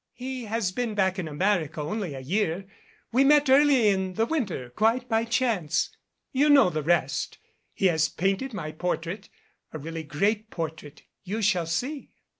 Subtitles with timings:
[0.13, 2.65] He has been back in America only a year.
[3.11, 5.95] We met early in the winter quite by chance.
[6.31, 7.37] You know the rest.
[7.71, 9.29] He has painted my por trait
[9.71, 11.03] a really great portrait.
[11.23, 12.13] You shall see."